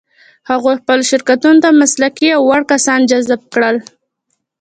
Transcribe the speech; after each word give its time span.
هغوی 0.49 0.75
خپلو 0.81 1.03
شرکتونو 1.11 1.61
ته 1.63 1.69
مسلکي 1.81 2.29
او 2.35 2.41
وړ 2.49 2.61
کسان 2.71 2.99
جذب 3.09 3.41
کړل. 3.53 3.77